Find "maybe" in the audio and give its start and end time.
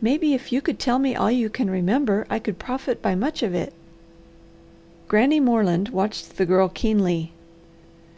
0.00-0.32